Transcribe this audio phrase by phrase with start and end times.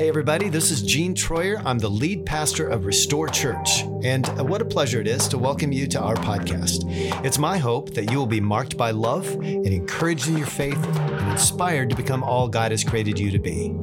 [0.00, 1.60] Hey, everybody, this is Gene Troyer.
[1.62, 3.82] I'm the lead pastor of Restor Church.
[4.02, 6.84] And uh, what a pleasure it is to welcome you to our podcast.
[7.22, 10.82] It's my hope that you will be marked by love and encouraged in your faith
[10.86, 13.74] and inspired to become all God has created you to be.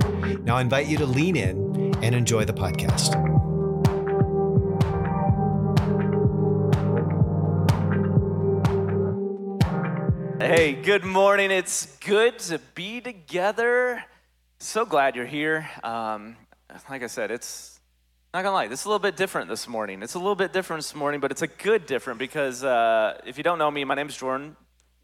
[0.41, 3.13] Now, I invite you to lean in and enjoy the podcast.
[10.41, 11.52] Hey, good morning.
[11.52, 14.04] It's good to be together.
[14.60, 15.70] So glad you're here.
[15.84, 16.36] Um,
[16.89, 17.79] like I said, it's
[18.34, 20.02] not gonna lie, this is a little bit different this morning.
[20.02, 23.38] It's a little bit different this morning, but it's a good different because uh, if
[23.38, 24.56] you don't know me, my name is Jordan.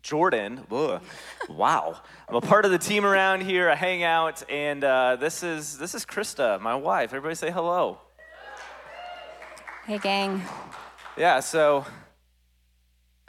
[0.01, 1.01] Jordan, Ugh.
[1.47, 2.01] wow!
[2.27, 3.69] I'm a part of the team around here.
[3.69, 7.11] I hang out, and uh, this is this is Krista, my wife.
[7.11, 7.99] Everybody say hello.
[9.85, 10.41] Hey, gang.
[11.15, 11.39] Yeah.
[11.41, 11.85] So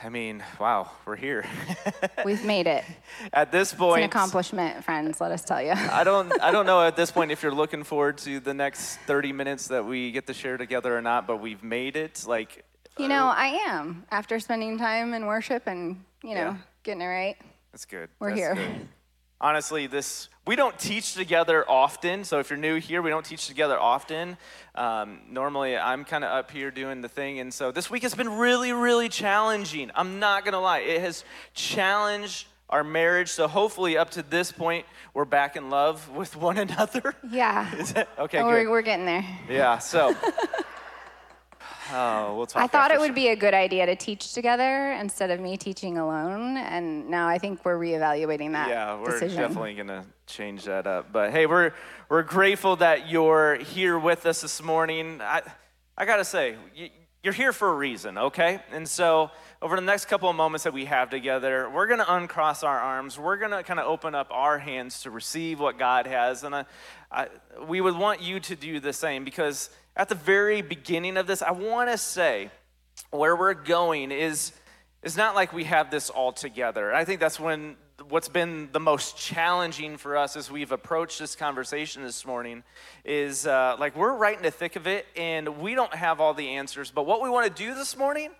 [0.04, 1.46] I mean, wow, we're here.
[2.26, 2.84] We've made it.
[3.32, 5.70] At this It's point, an accomplishment, friends, let us tell you.
[5.72, 8.98] I don't I don't know at this point if you're looking forward to the next
[9.06, 12.24] 30 minutes that we get to share together or not, but we've made it.
[12.28, 12.64] Like
[12.98, 14.04] You know, uh, I am.
[14.10, 16.56] After spending time in worship and, you know, Yeah.
[16.82, 17.36] getting it right.
[17.72, 18.10] that's good.
[18.18, 18.54] We're That's here.
[18.56, 18.88] good.
[19.40, 22.24] Honestly, this we don't teach together often.
[22.24, 24.36] So if you're new here, we don't teach together often.
[24.74, 28.14] Um, normally, I'm kind of up here doing the thing, and so this week has
[28.14, 29.90] been really, really challenging.
[29.94, 33.30] I'm not gonna lie, it has challenged our marriage.
[33.30, 37.14] So hopefully, up to this point, we're back in love with one another.
[37.30, 37.70] Yeah.
[38.18, 38.38] Okay?
[38.38, 39.24] Oh, we're, we're getting there.
[39.48, 40.14] Yeah, so.
[41.92, 42.62] Oh, we'll talk.
[42.62, 45.98] I thought it would be a good idea to teach together instead of me teaching
[45.98, 46.56] alone.
[46.56, 49.40] And now I think we're reevaluating that Yeah, we're decision.
[49.40, 51.12] definitely gonna change that up.
[51.12, 51.72] But hey, we're
[52.08, 55.20] we're grateful that you're here with us this morning.
[55.22, 55.42] I
[55.96, 56.90] I gotta say, y-
[57.22, 58.60] you're here for a reason, okay?
[58.70, 59.30] And so
[59.62, 63.18] over the next couple of moments that we have together, we're gonna uncross our arms.
[63.18, 66.64] We're gonna kind of open up our hands to receive what God has, and I,
[67.10, 67.28] I,
[67.66, 71.42] we would want you to do the same because at the very beginning of this,
[71.42, 72.50] I want to say
[73.10, 74.52] where we're going is
[75.02, 76.92] it's not like we have this all together.
[76.92, 77.76] I think that's when
[78.08, 82.64] what's been the most challenging for us as we've approached this conversation this morning
[83.04, 86.34] is uh, like we're right in the thick of it and we don't have all
[86.34, 86.90] the answers.
[86.90, 88.30] But what we want to do this morning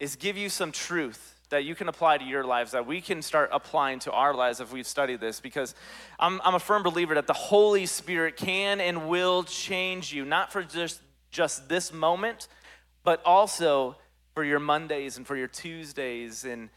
[0.00, 3.20] is give you some truth that you can apply to your lives, that we can
[3.20, 5.38] start applying to our lives if we've studied this.
[5.38, 5.74] Because
[6.18, 10.50] I'm, I'm a firm believer that the Holy Spirit can and will change you, not
[10.50, 12.48] for just, just this moment,
[13.04, 13.96] but also
[14.34, 16.70] for your Mondays and for your Tuesdays and,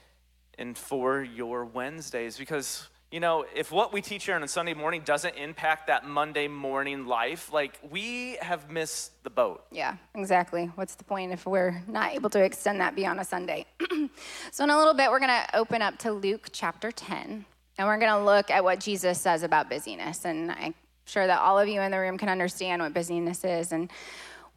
[0.57, 2.37] and for your Wednesdays.
[2.37, 6.05] Because you know, if what we teach here on a Sunday morning doesn't impact that
[6.05, 9.63] Monday morning life, like we have missed the boat.
[9.71, 10.65] Yeah, exactly.
[10.75, 13.67] What's the point if we're not able to extend that beyond a Sunday?
[14.51, 17.45] so, in a little bit, we're going to open up to Luke chapter 10,
[17.77, 20.25] and we're going to look at what Jesus says about busyness.
[20.25, 23.71] And I'm sure that all of you in the room can understand what busyness is.
[23.71, 23.89] And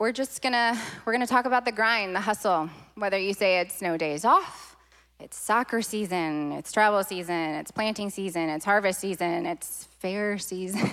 [0.01, 3.35] we're just going to we're going to talk about the grind, the hustle, whether you
[3.35, 4.68] say it's no days off,
[5.21, 10.91] it's soccer season, it's travel season, it's planting season, it's harvest season, it's fair season.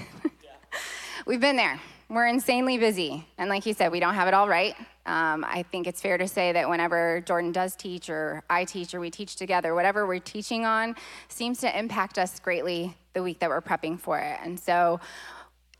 [1.28, 1.80] We've been there.
[2.09, 3.28] We're insanely busy.
[3.38, 4.75] And like you said, we don't have it all right.
[5.06, 8.94] Um, I think it's fair to say that whenever Jordan does teach, or I teach,
[8.94, 10.96] or we teach together, whatever we're teaching on
[11.30, 14.40] seems to impact us greatly the week that we're prepping for it.
[14.44, 15.00] And so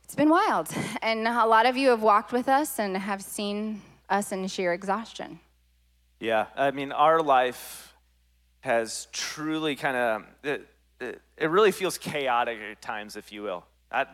[0.04, 0.68] it's been wild.
[1.02, 4.72] And a lot of you have walked with us and have seen us in sheer
[4.72, 5.40] exhaustion.
[6.20, 7.95] Yeah, I mean, our life
[8.66, 10.66] has truly kind of, it,
[11.00, 13.64] it, it really feels chaotic at times, if you will.
[13.90, 14.04] I,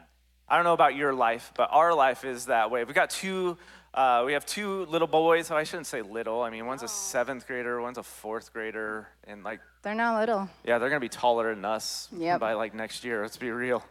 [0.48, 2.84] I don't know about your life, but our life is that way.
[2.84, 3.56] We've got two,
[3.94, 5.50] uh, we have two little boys.
[5.50, 6.42] Oh, I shouldn't say little.
[6.42, 9.08] I mean, one's a seventh grader, one's a fourth grader.
[9.26, 10.48] And like, They're not little.
[10.64, 12.40] yeah, they're going to be taller than us Yep.
[12.40, 13.22] by like next year.
[13.22, 13.82] Let's be real.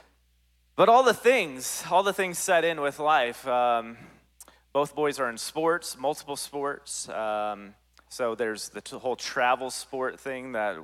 [0.76, 3.46] but all the things, all the things set in with life.
[3.48, 3.96] Um,
[4.72, 7.08] both boys are in sports, multiple sports.
[7.08, 7.74] Um,
[8.08, 10.76] so there's the t- whole travel sport thing that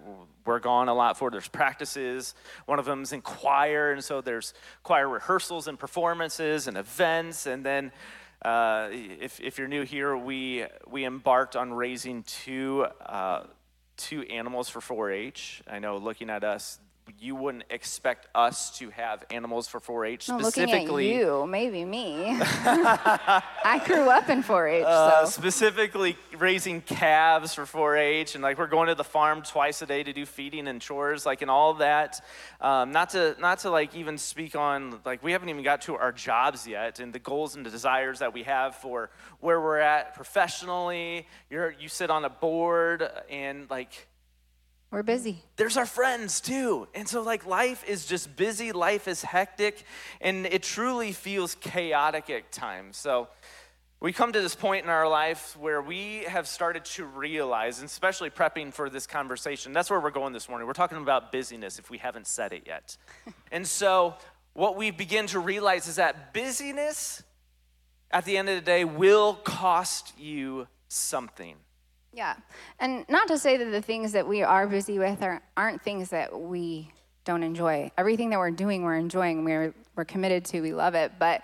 [0.44, 1.30] we're gone a lot for.
[1.30, 2.34] There's practices.
[2.66, 7.46] One of them's in choir, and so there's choir rehearsals and performances and events.
[7.46, 7.92] And then,
[8.42, 13.44] uh, if, if you're new here, we we embarked on raising two uh,
[13.96, 15.62] two animals for 4-H.
[15.68, 16.78] I know, looking at us,
[17.20, 21.14] you wouldn't expect us to have animals for 4-H No, looking at specifically.
[21.14, 22.24] you, maybe me.
[22.40, 28.66] I grew up in 4-H, Uh, so specifically raising calves for 4-H, and like we're
[28.66, 31.74] going to the farm twice a day to do feeding and chores, like and all
[31.74, 32.24] that.
[32.60, 35.96] Um, not to not to like even speak on like we haven't even got to
[35.96, 39.10] our jobs yet, and the goals and the desires that we have for
[39.40, 41.26] where we're at professionally.
[41.50, 44.06] You're you sit on a board and like
[44.94, 45.42] We're busy.
[45.56, 46.86] there's our friends too.
[46.94, 49.82] And so, like, life is just busy, life is hectic,
[50.20, 52.96] and it truly feels chaotic at times.
[52.96, 53.26] So,
[53.98, 57.86] we come to this point in our life where we have started to realize, and
[57.86, 60.64] especially prepping for this conversation, that's where we're going this morning.
[60.64, 62.96] We're talking about busyness if we haven't said it yet.
[63.50, 64.14] and so,
[64.52, 67.24] what we begin to realize is that busyness,
[68.12, 71.56] at the end of the day, will cost you something.
[72.14, 72.36] Yeah.
[72.78, 76.10] And not to say that the things that we are busy with are, aren't things
[76.10, 76.90] that we
[77.24, 77.90] don't enjoy.
[77.98, 81.42] Everything that we're doing, we're enjoying, we're, we're committed to, we love it, but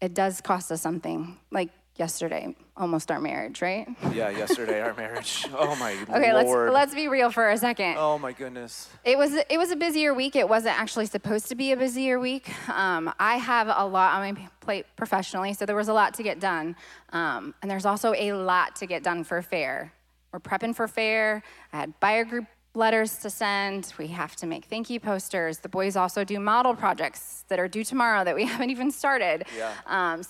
[0.00, 1.36] it does cost us something.
[1.50, 3.88] Like yesterday, almost our marriage, right?
[4.12, 5.46] Yeah, yesterday, our marriage.
[5.58, 6.70] Oh, my Okay, Lord.
[6.70, 7.96] let's let's be real for a second.
[7.98, 8.90] Oh, my goodness.
[9.04, 10.36] It was it was a busier week.
[10.36, 12.50] It wasn't actually supposed to be a busier week.
[12.68, 16.22] Um, I have a lot on my plate professionally, so there was a lot to
[16.22, 16.76] get done,
[17.12, 19.92] um, and there's also a lot to get done for fair.
[20.36, 21.42] We're prepping for fair.
[21.72, 22.44] I had buyer group
[22.74, 23.94] letters to send.
[23.96, 25.60] We have to make thank you posters.
[25.60, 29.44] The boys also do model projects that are due tomorrow that we haven't even started.
[29.56, 29.72] Yeah.
[29.86, 30.20] Um,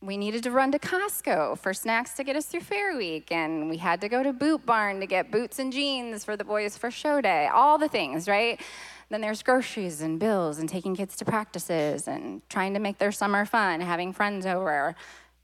[0.00, 3.68] we needed to run to Costco for snacks to get us through Fair Week, and
[3.68, 6.78] we had to go to Boot Barn to get boots and jeans for the boys
[6.78, 7.48] for show day.
[7.52, 8.60] All the things, right?
[9.08, 13.10] Then there's groceries and bills and taking kids to practices and trying to make their
[13.10, 14.94] summer fun, having friends over,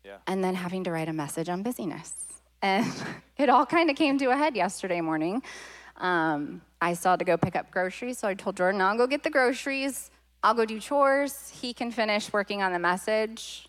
[0.04, 0.18] Yeah.
[0.28, 2.12] and then having to write a message on busyness.
[2.62, 2.86] And
[3.38, 5.42] it all kind of came to a head yesterday morning.
[5.96, 9.06] Um, I still had to go pick up groceries, so I told Jordan, I'll go
[9.06, 10.10] get the groceries.
[10.42, 11.50] I'll go do chores.
[11.60, 13.68] He can finish working on the message.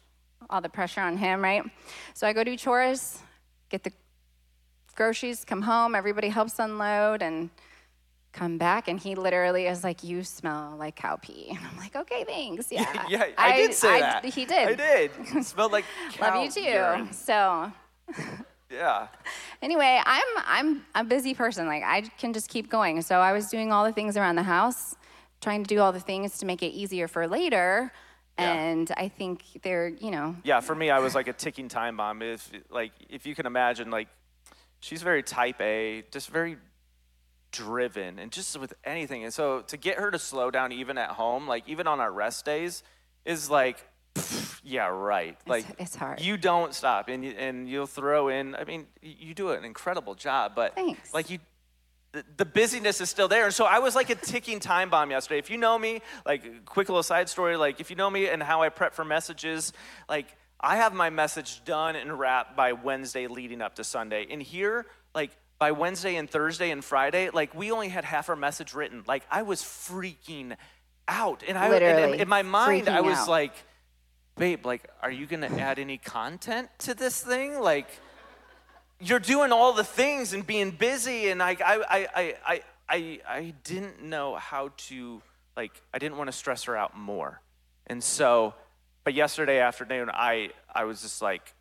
[0.49, 1.63] All the pressure on him, right?
[2.13, 3.19] So I go do chores,
[3.69, 3.91] get the
[4.95, 7.49] groceries, come home, everybody helps unload, and
[8.31, 8.87] come back.
[8.87, 11.47] And he literally is like, You smell like cow pee.
[11.49, 12.67] And I'm like, Okay, thanks.
[12.71, 13.05] Yeah.
[13.09, 14.25] Yeah, I, did say I- that.
[14.25, 14.67] He did.
[14.67, 15.11] I did.
[15.35, 15.85] It smelled like
[16.21, 16.61] Love you too.
[16.61, 17.11] urine.
[17.13, 17.71] So
[18.69, 19.07] Yeah.
[19.61, 21.67] anyway, I'm I'm a busy person.
[21.67, 23.01] Like I can just keep going.
[23.01, 24.95] So I was doing all the things around the house,
[25.41, 27.91] trying to do all the things to make it easier for later.
[28.37, 28.53] Yeah.
[28.53, 31.97] And I think they're, you know, Yeah, for me, I was like a ticking time
[31.97, 32.21] bomb.
[32.21, 34.07] If like if you can imagine, like
[34.79, 36.57] she's very type A, just very
[37.51, 39.23] driven, and just with anything.
[39.23, 42.11] And so to get her to slow down, even at home, like even on our
[42.11, 42.83] rest days,
[43.23, 43.87] is like,
[44.63, 45.37] yeah, right.
[45.45, 46.21] Like it's hard.
[46.21, 48.55] You don't stop, and you, and you'll throw in.
[48.55, 51.13] I mean, you do an incredible job, but Thanks.
[51.13, 51.39] like you
[52.15, 53.45] the, the busyness is still there.
[53.45, 55.37] And so I was like a ticking time bomb yesterday.
[55.37, 58.41] If you know me, like quick little side story, like if you know me and
[58.41, 59.73] how I prep for messages,
[60.07, 60.27] like
[60.59, 64.25] I have my message done and wrapped by Wednesday leading up to Sunday.
[64.31, 68.35] And here, like by Wednesday and Thursday and Friday, like we only had half our
[68.37, 69.03] message written.
[69.05, 70.55] Like I was freaking
[71.09, 71.43] out.
[71.47, 73.27] And I and in- Literally in my mind, I was out.
[73.27, 73.53] like,
[74.37, 77.59] babe, like, are you gonna add any content to this thing?
[77.59, 77.87] Like
[78.99, 83.53] you're doing all the things and being busy and I I I I I, I
[83.63, 85.21] didn't know how to
[85.57, 87.41] like I didn't want to stress her out more.
[87.87, 88.53] And so
[89.03, 91.53] but yesterday afternoon I I was just like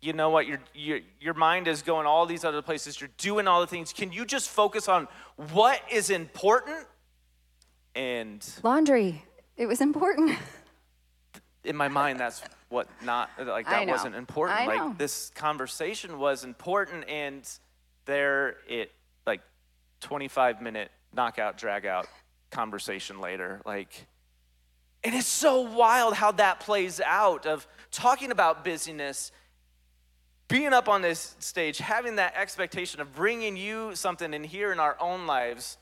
[0.00, 3.46] you know what your your your mind is going all these other places you're doing
[3.46, 5.08] all the things can you just focus on
[5.52, 6.86] what is important
[7.94, 9.24] and laundry.
[9.56, 10.38] It was important.
[11.64, 14.94] in my mind that's what not like that wasn't important I like know.
[14.96, 17.48] this conversation was important and
[18.06, 18.92] there it
[19.26, 19.40] like
[20.00, 22.06] 25 minute knockout drag out
[22.50, 24.06] conversation later like
[25.04, 29.32] and it's so wild how that plays out of talking about busyness
[30.48, 34.80] being up on this stage having that expectation of bringing you something in here in
[34.80, 35.76] our own lives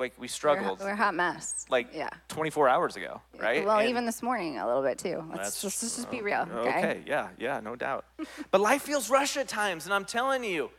[0.00, 1.66] like we struggled we're a hot mess.
[1.68, 2.08] like yeah.
[2.28, 5.22] 24 hours ago right Well, And- even this morning a little bit too.
[5.30, 6.48] Let's just, let's just be uh, real.
[6.52, 6.68] Okay.
[6.68, 8.04] Okay, yeah, yeah, no doubt.
[8.50, 10.70] but life feels rushed at times, and I'm telling you,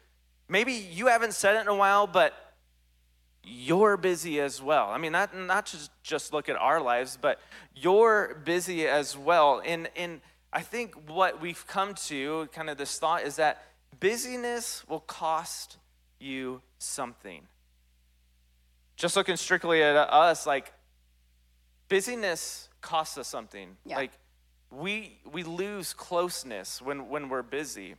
[0.50, 2.34] maybe you haven't said it in a while, but
[3.44, 4.90] you're busy as well.
[4.90, 7.40] I mean, not not just just look at our lives, but
[7.76, 9.62] you're busy as well.
[9.66, 10.22] And and
[10.54, 13.64] I think what we've come to, kind of this thought, is that
[14.00, 15.78] busyness will cost
[16.20, 17.48] you something.
[19.02, 20.72] Just looking strictly at us, like
[21.90, 23.76] busyness costs us something.
[23.84, 23.96] Yeah.
[23.96, 24.12] Like
[24.70, 27.96] we we lose closeness when when we're busy.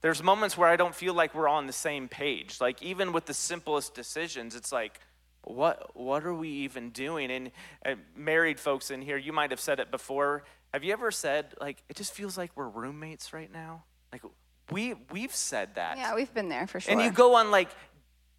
[0.00, 2.60] There's moments where I don't feel like we're on the same page.
[2.60, 5.00] Like even with the simplest decisions, it's like
[5.42, 7.32] what what are we even doing?
[7.32, 7.50] And
[7.84, 10.44] uh, married folks in here, you might have said it before.
[10.72, 13.82] Have you ever said like it just feels like we're roommates right now?
[14.12, 14.22] Like
[14.70, 15.96] we we've said that.
[15.96, 16.92] Yeah, we've been there for sure.
[16.92, 17.70] And you go on like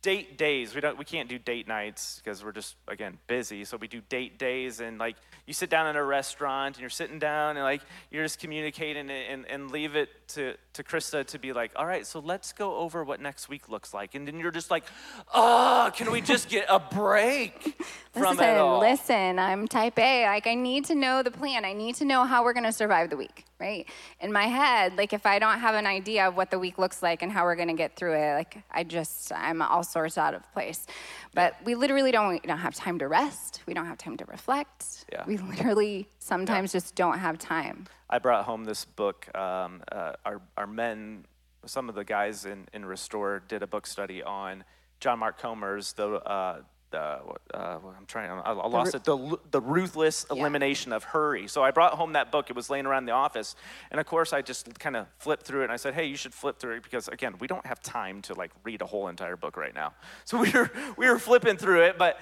[0.05, 0.75] date days.
[0.75, 3.65] We don't we can't do date nights because we're just again busy.
[3.65, 5.15] So we do date days and like
[5.47, 7.81] you sit down in a restaurant and you're sitting down and like
[8.11, 12.05] you're just communicating and, and leave it to, to Krista to be like, all right,
[12.05, 14.15] so let's go over what next week looks like.
[14.15, 14.85] And then you're just like,
[15.33, 17.81] oh, can we just get a break
[18.13, 18.79] from listen, it all?
[18.79, 20.25] Listen, I'm type A.
[20.25, 21.65] Like I need to know the plan.
[21.65, 23.87] I need to know how we're gonna survive the week, right?
[24.19, 27.01] In my head, like if I don't have an idea of what the week looks
[27.01, 30.33] like and how we're gonna get through it, like I just I'm all sorts out
[30.33, 30.85] of place.
[31.33, 33.61] But we literally don't, we don't have time to rest.
[33.65, 35.05] We don't have time to reflect.
[35.11, 35.23] Yeah.
[35.25, 36.79] We literally sometimes yeah.
[36.79, 37.87] just don't have time.
[38.09, 39.35] I brought home this book.
[39.35, 41.25] Um, uh, our, our men,
[41.65, 44.63] some of the guys in, in Restor did a book study on
[44.99, 46.61] John Mark Comer's The uh,
[46.95, 47.19] uh,
[47.53, 50.97] I'm trying, I, I lost the, it, the, the ruthless elimination yeah.
[50.97, 51.47] of hurry.
[51.47, 52.49] So I brought home that book.
[52.49, 53.55] It was laying around the office.
[53.91, 56.15] And of course, I just kind of flipped through it and I said, hey, you
[56.15, 59.07] should flip through it because, again, we don't have time to like read a whole
[59.07, 59.93] entire book right now.
[60.25, 62.19] So we were, we were flipping through it, but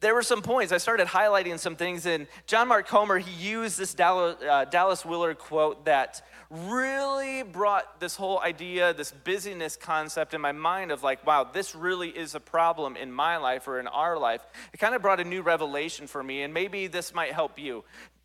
[0.00, 0.72] there were some points.
[0.72, 5.04] I started highlighting some things, and John Mark Comer, he used this Dallas, uh, Dallas
[5.04, 11.02] Willard quote that really brought this whole idea, this busyness concept in my mind of
[11.02, 14.46] like, wow, this really is a problem in my life or in our life.
[14.72, 17.82] It kind of brought a new revelation for me, and maybe this might help you.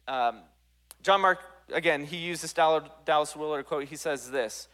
[0.07, 0.41] Um,
[1.01, 1.39] John Mark,
[1.73, 3.85] again, he used this Dallas Willard quote.
[3.85, 4.67] He says this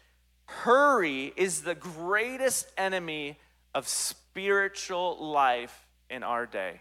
[0.44, 3.38] Hurry is the greatest enemy
[3.74, 6.80] of spiritual life in our day.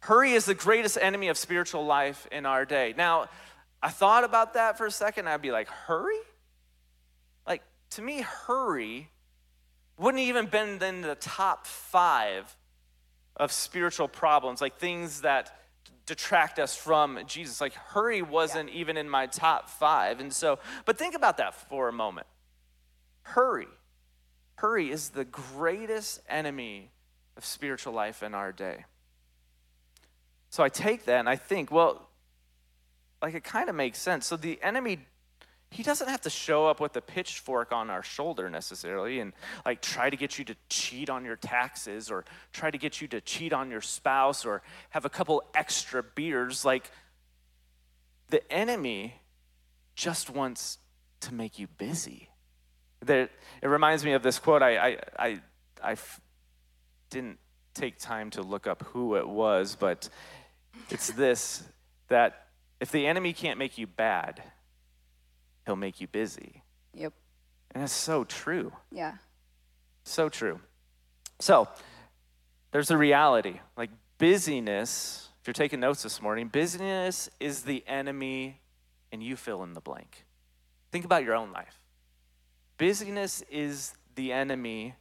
[0.00, 2.94] Hurry is the greatest enemy of spiritual life in our day.
[2.96, 3.28] Now,
[3.82, 5.28] I thought about that for a second.
[5.28, 6.18] I'd be like, hurry?
[7.46, 9.10] Like, to me, hurry
[9.98, 12.56] wouldn't even been in the top five
[13.36, 15.58] of spiritual problems, like things that
[16.06, 17.60] detract us from Jesus.
[17.60, 18.80] Like, hurry wasn't yeah.
[18.80, 20.20] even in my top five.
[20.20, 22.26] And so, but think about that for a moment.
[23.22, 23.68] Hurry.
[24.56, 26.90] Hurry is the greatest enemy
[27.36, 28.84] of spiritual life in our day.
[30.50, 32.08] So I take that and I think, well,
[33.20, 34.26] like it kind of makes sense.
[34.26, 35.00] So the enemy,
[35.70, 39.32] he doesn't have to show up with a pitchfork on our shoulder necessarily and
[39.64, 43.08] like try to get you to cheat on your taxes or try to get you
[43.08, 46.64] to cheat on your spouse or have a couple extra beers.
[46.64, 46.90] Like
[48.28, 49.20] the enemy
[49.94, 50.78] just wants
[51.20, 52.28] to make you busy.
[53.00, 53.30] That
[53.62, 54.62] it reminds me of this quote.
[54.62, 55.40] I I I,
[55.82, 55.96] I
[57.10, 57.38] didn't
[57.74, 60.08] take time to look up who it was, but
[60.90, 61.62] it's this
[62.08, 62.46] that
[62.80, 64.42] if the enemy can't make you bad,
[65.64, 66.62] he'll make you busy.
[66.94, 67.12] Yep.
[67.72, 68.72] And it's so true.
[68.90, 69.14] Yeah.
[70.04, 70.60] So true.
[71.38, 71.68] So,
[72.70, 73.60] there's a reality.
[73.76, 78.60] Like busyness, if you're taking notes this morning, busyness is the enemy,
[79.12, 80.24] and you fill in the blank.
[80.92, 81.80] Think about your own life.
[82.78, 84.94] Busyness is the enemy.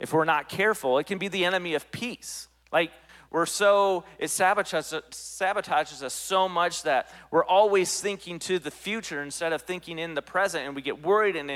[0.00, 2.48] If we're not careful, it can be the enemy of peace.
[2.72, 2.90] Like
[3.30, 9.22] we're so, it sabotages, sabotages us so much that we're always thinking to the future
[9.22, 11.50] instead of thinking in the present, and we get worried and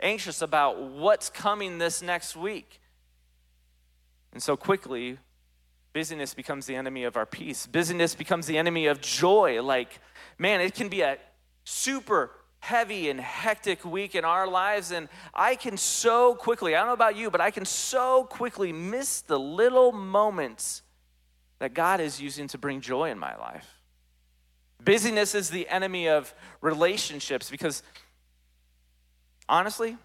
[0.00, 2.80] anxious about what's coming this next week.
[4.32, 5.18] And so quickly,
[5.92, 7.66] busyness becomes the enemy of our peace.
[7.66, 9.62] Busyness becomes the enemy of joy.
[9.62, 10.00] Like,
[10.38, 11.18] man, it can be a
[11.64, 12.30] super
[12.64, 16.94] heavy and hectic week in our lives, and I can so quickly, I don't know
[16.94, 20.80] about you, but I can so quickly miss the little moments
[21.58, 23.68] that God is using to bring joy in my life.
[24.82, 27.82] Busyness is the enemy of relationships because
[29.46, 29.98] honestly,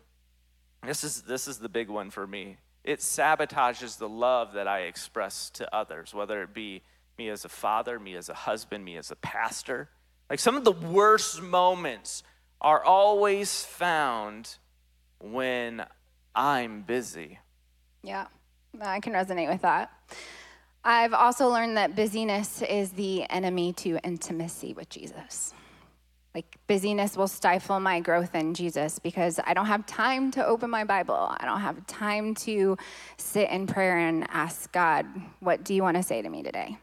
[0.85, 2.57] this is this is the big one for me.
[2.83, 6.81] It sabotages the love that I express to others, whether it be
[7.17, 9.89] me as a father, me as a husband, me as a pastor.
[10.29, 12.23] Like some of the worst moments
[12.61, 14.57] are always found
[15.19, 15.85] when
[16.35, 17.39] I'm busy.
[18.03, 18.27] Yeah,
[18.81, 19.91] I can resonate with that.
[20.83, 25.53] I've also learned that busyness is the enemy to intimacy with Jesus.
[26.33, 30.69] Like, busyness will stifle my growth in Jesus because I don't have time to open
[30.69, 31.15] my Bible.
[31.15, 32.77] I don't have time to
[33.17, 35.05] sit in prayer and ask God,
[35.39, 36.77] What do you want to say to me today?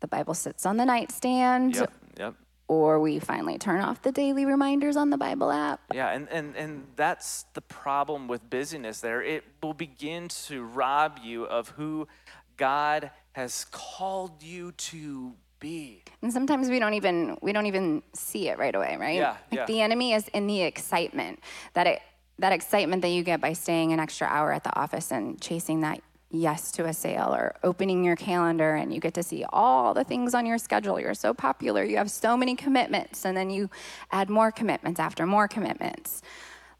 [0.00, 1.74] The Bible sits on the nightstand.
[1.74, 2.34] Yep, yep.
[2.66, 5.80] Or we finally turn off the daily reminders on the Bible app.
[5.92, 9.22] Yeah, and, and, and that's the problem with busyness there.
[9.22, 12.08] It will begin to rob you of who
[12.56, 16.02] God has called you to be.
[16.22, 19.16] And sometimes we don't even we don't even see it right away, right?
[19.16, 19.64] Yeah, like yeah.
[19.66, 21.40] The enemy is in the excitement
[21.74, 22.00] that it
[22.38, 25.80] that excitement that you get by staying an extra hour at the office and chasing
[25.80, 26.00] that
[26.34, 30.04] yes to a sale or opening your calendar and you get to see all the
[30.04, 31.00] things on your schedule.
[31.00, 33.70] You're so popular, you have so many commitments, and then you
[34.10, 36.22] add more commitments after more commitments.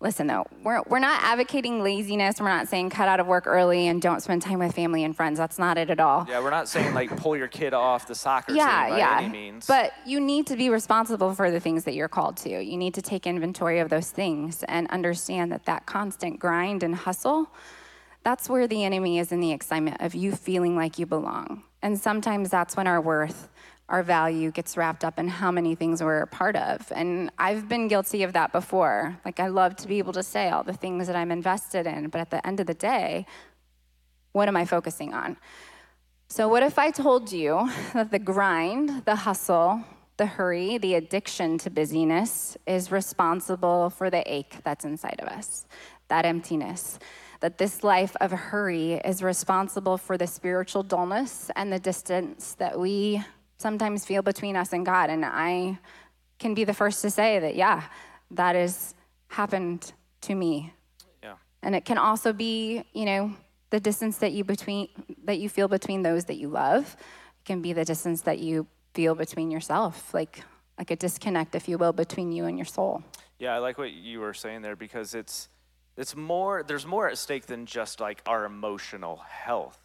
[0.00, 2.38] Listen, though, we're, we're not advocating laziness.
[2.38, 5.16] We're not saying cut out of work early and don't spend time with family and
[5.16, 5.38] friends.
[5.38, 6.26] That's not it at all.
[6.28, 9.18] Yeah, we're not saying like pull your kid off the soccer yeah, team by yeah.
[9.20, 9.66] any means.
[9.66, 12.62] But you need to be responsible for the things that you're called to.
[12.62, 16.94] You need to take inventory of those things and understand that that constant grind and
[16.94, 17.50] hustle,
[18.25, 21.62] that's where the enemy is in the excitement of you feeling like you belong.
[21.83, 23.49] And sometimes that's when our worth
[23.88, 26.90] our value gets wrapped up in how many things we're a part of.
[26.95, 29.19] And I've been guilty of that before.
[29.25, 32.09] Like, I love to be able to say all the things that I'm invested in,
[32.09, 33.26] but at the end of the day,
[34.33, 35.37] what am I focusing on?
[36.28, 39.85] So, what if I told you that the grind, the hustle,
[40.16, 45.66] the hurry, the addiction to busyness is responsible for the ache that's inside of us,
[46.09, 46.99] that emptiness?
[47.44, 52.80] That this life of hurry is responsible for the spiritual dullness and the distance that
[52.80, 53.22] we
[53.58, 55.10] sometimes feel between us and God.
[55.10, 55.78] And I
[56.38, 57.82] can be the first to say that, yeah,
[58.30, 58.94] that has
[59.28, 60.72] happened to me.
[61.22, 61.34] Yeah.
[61.62, 63.34] And it can also be, you know,
[63.68, 64.88] the distance that you between
[65.24, 66.96] that you feel between those that you love.
[66.98, 70.42] It can be the distance that you feel between yourself, like
[70.78, 73.02] like a disconnect, if you will, between you and your soul.
[73.38, 75.50] Yeah, I like what you were saying there because it's
[75.96, 79.78] it's more there's more at stake than just like our emotional health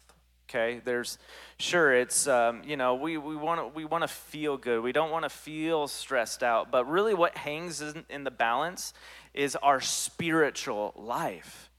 [0.50, 0.80] okay?
[0.84, 1.18] There's
[1.58, 4.82] sure it's um, you know we, we want to we want to feel good.
[4.82, 8.92] We don't want to feel stressed out but really what hangs in, in the balance
[9.32, 11.70] is our spiritual life.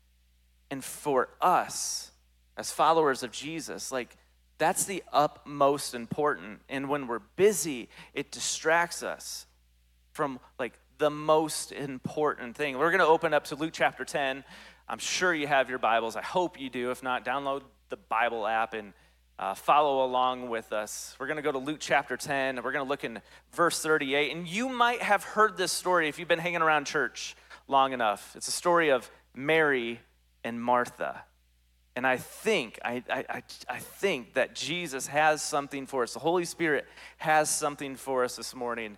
[0.69, 2.11] And for us
[2.57, 4.15] as followers of jesus like
[4.57, 6.61] that's the utmost important.
[6.69, 9.45] And when we're busy it distracts us
[10.13, 14.43] from like the most important thing we're going to open up to luke chapter 10
[14.87, 18.47] i'm sure you have your bibles i hope you do if not download the Bible
[18.47, 18.93] app and
[19.37, 21.15] uh, follow along with us.
[21.19, 23.81] We're going to go to Luke chapter 10, and we're going to look in verse
[23.81, 24.35] 38.
[24.35, 27.35] And you might have heard this story if you've been hanging around church
[27.67, 28.33] long enough.
[28.35, 29.99] It's a story of Mary
[30.43, 31.23] and Martha.
[31.95, 36.13] And I think, I, I, I think that Jesus has something for us.
[36.13, 36.85] The Holy Spirit
[37.17, 38.97] has something for us this morning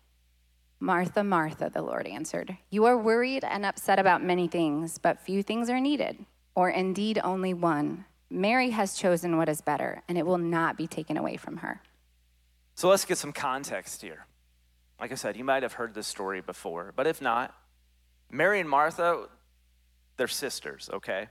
[0.81, 5.43] Martha, Martha, the Lord answered, You are worried and upset about many things, but few
[5.43, 8.05] things are needed or indeed only one.
[8.31, 11.81] Mary has chosen what is better, and it will not be taken away from her.
[12.73, 14.25] So let's get some context here.
[14.99, 17.55] Like I said, you might have heard this story before, but if not,
[18.31, 19.27] Mary and Martha,
[20.17, 21.27] they're sisters, okay?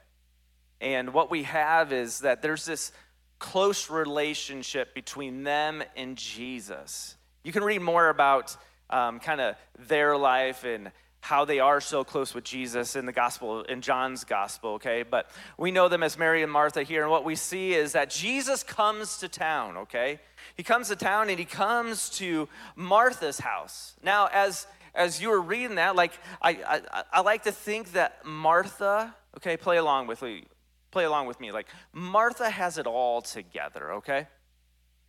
[0.80, 2.92] And what we have is that there's this
[3.40, 7.16] close relationship between them and Jesus.
[7.42, 8.56] You can read more about
[8.90, 13.12] um, kind of their life and how they are so close with Jesus in the
[13.12, 15.02] gospel, in John's gospel, okay?
[15.02, 18.10] But we know them as Mary and Martha here, and what we see is that
[18.10, 20.18] Jesus comes to town, okay?
[20.56, 23.94] He comes to town and he comes to Martha's house.
[24.02, 28.24] Now, as as you were reading that, like I, I, I like to think that
[28.24, 30.44] Martha, okay, play along with me,
[30.90, 31.52] play along with me.
[31.52, 34.26] Like Martha has it all together, okay?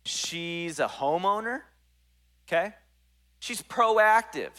[0.04, 1.62] She's a homeowner,
[2.46, 2.74] okay?
[3.42, 4.52] She's proactive.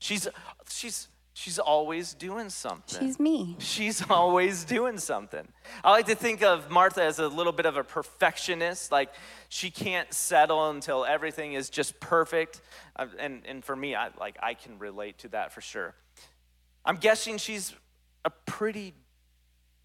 [0.00, 0.28] She's
[0.68, 3.00] she's she's always doing something.
[3.00, 3.56] She's me.
[3.58, 5.48] She's always doing something.
[5.82, 8.92] I like to think of Martha as a little bit of a perfectionist.
[8.92, 9.14] Like
[9.48, 12.60] she can't settle until everything is just perfect.
[12.96, 15.94] Uh, and and for me, I like I can relate to that for sure.
[16.84, 17.74] I'm guessing she's
[18.26, 18.92] a pretty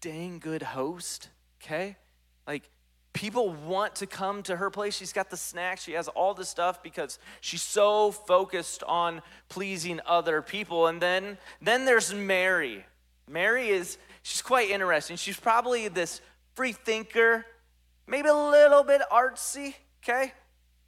[0.02, 1.30] dang good host.
[1.62, 1.96] Okay,
[2.46, 2.68] like
[3.12, 4.96] people want to come to her place.
[4.96, 10.00] She's got the snacks, she has all the stuff because she's so focused on pleasing
[10.06, 10.86] other people.
[10.86, 12.84] And then then there's Mary.
[13.28, 15.16] Mary is she's quite interesting.
[15.16, 16.20] She's probably this
[16.54, 17.46] free thinker,
[18.06, 20.32] maybe a little bit artsy, okay?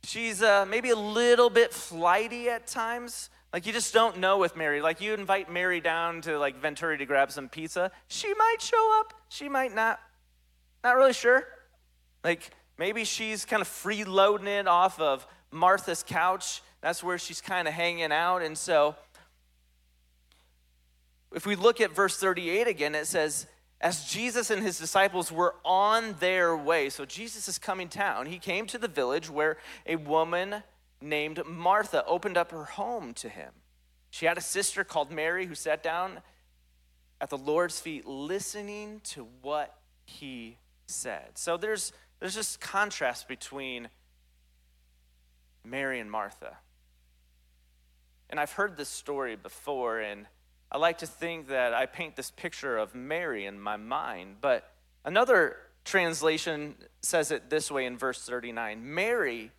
[0.04, 3.30] She's uh, maybe a little bit flighty at times.
[3.52, 4.82] Like you just don't know with Mary.
[4.82, 7.90] Like you invite Mary down to like Venturi to grab some pizza.
[8.08, 9.14] She might show up.
[9.28, 10.00] She might not.
[10.82, 11.44] Not really sure.
[12.24, 16.62] Like maybe she's kind of freeloading it off of Martha's couch.
[16.80, 18.42] That's where she's kind of hanging out.
[18.42, 18.96] And so
[21.34, 23.46] if we look at verse 38 again, it says,
[23.80, 28.38] as Jesus and his disciples were on their way, so Jesus is coming town, he
[28.38, 30.62] came to the village where a woman
[31.02, 33.52] named Martha opened up her home to him.
[34.10, 36.20] She had a sister called Mary who sat down
[37.20, 40.56] at the Lord's feet, listening to what he
[40.86, 41.32] said.
[41.34, 43.88] So there's, there's this contrast between
[45.64, 46.56] Mary and Martha.
[48.30, 50.26] And I've heard this story before, and
[50.70, 54.36] I like to think that I paint this picture of Mary in my mind.
[54.40, 54.70] But
[55.04, 59.52] another translation says it this way in verse 39 Mary,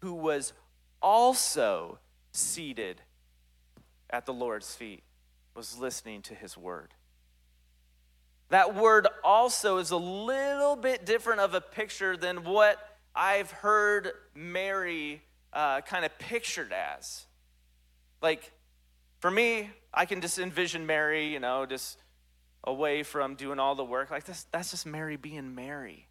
[0.00, 0.52] who was
[1.00, 1.98] also
[2.32, 3.02] seated
[4.10, 5.02] at the Lord's feet,
[5.54, 6.94] was listening to his word.
[8.52, 12.76] That word also is a little bit different of a picture than what
[13.14, 15.22] I've heard Mary
[15.54, 17.24] uh, kind of pictured as.
[18.20, 18.52] Like,
[19.20, 21.96] for me, I can just envision Mary, you know, just
[22.62, 24.10] away from doing all the work.
[24.10, 26.06] Like, this, that's just Mary being Mary.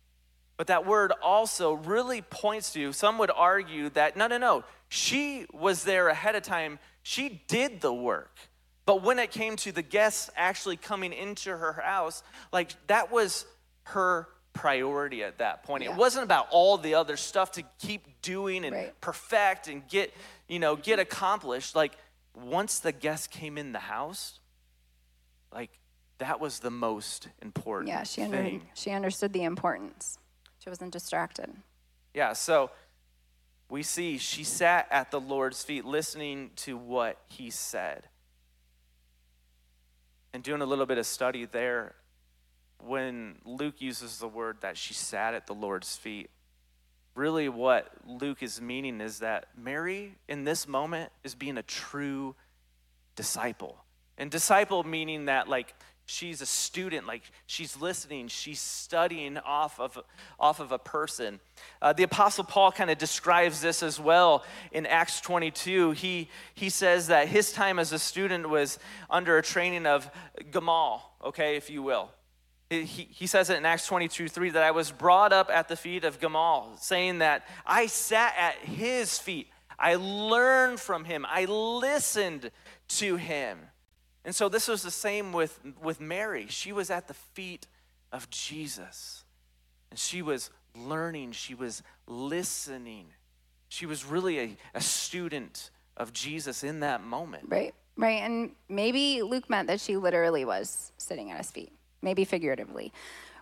[0.57, 5.45] But that word also really points to, some would argue that no, no, no, she
[5.53, 6.79] was there ahead of time.
[7.03, 8.35] She did the work.
[8.85, 13.45] But when it came to the guests actually coming into her house, like that was
[13.83, 15.83] her priority at that point.
[15.83, 15.91] Yeah.
[15.91, 19.01] It wasn't about all the other stuff to keep doing and right.
[19.01, 20.13] perfect and get,
[20.47, 21.75] you know, get accomplished.
[21.75, 21.93] Like
[22.35, 24.39] once the guests came in the house,
[25.53, 25.71] like
[26.17, 30.17] that was the most important yeah, she under, she understood the importance.
[30.59, 31.49] She wasn't distracted.
[32.13, 32.71] Yeah, so
[33.69, 38.03] we see she sat at the Lord's feet listening to what he said.
[40.33, 41.95] And doing a little bit of study there,
[42.79, 46.29] when Luke uses the word that she sat at the Lord's feet,
[47.15, 52.35] really what Luke is meaning is that Mary, in this moment, is being a true
[53.15, 53.83] disciple.
[54.17, 59.97] And disciple meaning that, like, she's a student like she's listening she's studying off of
[60.39, 61.39] off of a person
[61.81, 66.69] uh, the apostle paul kind of describes this as well in acts 22 he he
[66.69, 70.09] says that his time as a student was under a training of
[70.51, 72.09] gamal okay if you will
[72.71, 75.75] he, he says it in Acts 22 3 that I was brought up at the
[75.75, 79.49] feet of Gamal, saying that I sat at his feet.
[79.77, 81.25] I learned from him.
[81.29, 82.51] I listened
[82.87, 83.59] to him.
[84.23, 86.45] And so this was the same with, with Mary.
[86.49, 87.67] She was at the feet
[88.11, 89.23] of Jesus.
[89.89, 93.07] And she was learning, she was listening.
[93.69, 97.45] She was really a, a student of Jesus in that moment.
[97.47, 98.21] Right, right.
[98.21, 102.91] And maybe Luke meant that she literally was sitting at his feet maybe figuratively.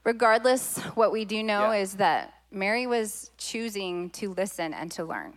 [0.03, 1.81] Regardless, what we do know yeah.
[1.81, 5.33] is that Mary was choosing to listen and to learn.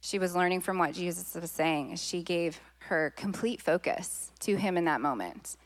[0.00, 1.96] She was learning from what Jesus was saying.
[1.96, 5.56] She gave her complete focus to him in that moment.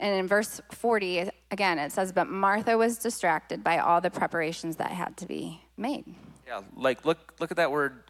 [0.00, 4.76] And in verse 40, again, it says, But Martha was distracted by all the preparations
[4.76, 6.04] that had to be made.
[6.46, 8.04] Yeah, like look look at that word.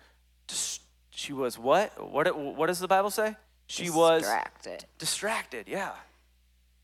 [1.10, 2.12] She was what?
[2.12, 3.36] What what does the Bible say?
[3.66, 3.98] She distracted.
[3.98, 4.84] was distracted.
[4.98, 5.92] Distracted, yeah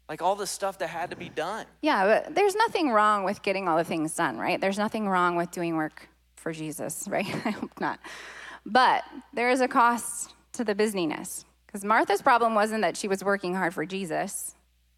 [0.09, 1.67] like all the stuff that had to be done.
[1.81, 4.61] Yeah, but there's nothing wrong with getting all the things done, right?
[4.61, 7.27] There's nothing wrong with doing work for Jesus, right?
[7.47, 7.99] I hope not.
[8.67, 11.45] But there is a cost to the busyness.
[11.67, 14.55] Because Martha's problem wasn't that she was working hard for Jesus.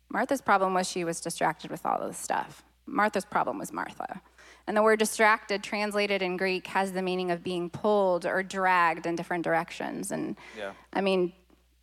[0.08, 2.62] Martha's problem was she was distracted with all of the stuff.
[2.86, 4.20] Martha's problem was Martha.
[4.66, 9.06] And the word distracted, translated in Greek, has the meaning of being pulled or dragged
[9.06, 10.10] in different directions.
[10.10, 10.72] And yeah.
[10.92, 11.32] I mean,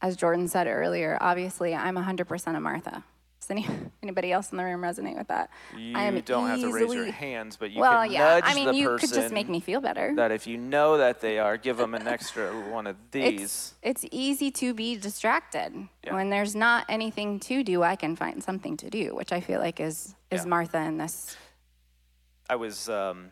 [0.01, 3.03] as Jordan said earlier, obviously I'm 100% a Martha.
[3.43, 3.67] Does any,
[4.03, 5.49] anybody else in the room resonate with that?
[5.77, 8.19] You I am don't have to raise your hands, but you well, can yeah.
[8.19, 10.13] nudge I mean, the you person could just make me feel better.
[10.15, 13.73] That if you know that they are, give them an extra one of these.
[13.81, 16.13] It's, it's easy to be distracted yeah.
[16.13, 17.83] when there's not anything to do.
[17.83, 20.45] I can find something to do, which I feel like is is yeah.
[20.45, 21.35] Martha in this.
[22.49, 23.31] I was, um,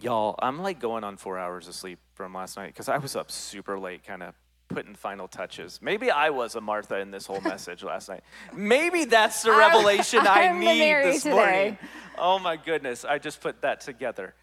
[0.00, 0.36] y'all.
[0.40, 3.30] I'm like going on four hours of sleep from last night because I was up
[3.30, 4.34] super late, kind of
[4.70, 5.80] putting final touches.
[5.82, 8.22] Maybe I was a Martha in this whole message last night.
[8.54, 11.34] Maybe that's the revelation I, I need this today.
[11.34, 11.78] morning.
[12.16, 14.34] Oh my goodness, I just put that together.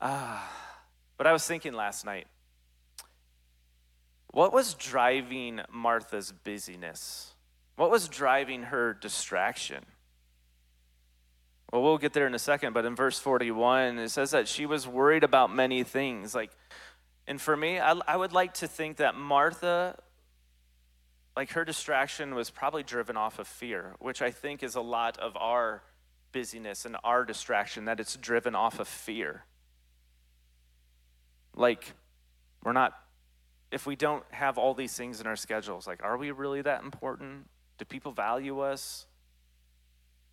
[0.00, 0.50] Ah,
[1.16, 2.26] but I was thinking last night,
[4.28, 7.34] what was driving Martha's busyness?
[7.76, 9.84] What was driving her distraction?
[11.72, 14.64] Well, we'll get there in a second, but in verse 41, it says that she
[14.66, 16.34] was worried about many things.
[16.34, 16.52] Like,
[17.26, 19.98] and for me, I, I would like to think that Martha,
[21.36, 25.18] like her distraction was probably driven off of fear, which I think is a lot
[25.18, 25.82] of our
[26.32, 29.44] busyness and our distraction, that it's driven off of fear.
[31.56, 31.94] Like,
[32.62, 32.92] we're not,
[33.70, 36.82] if we don't have all these things in our schedules, like, are we really that
[36.82, 37.48] important?
[37.78, 39.06] Do people value us?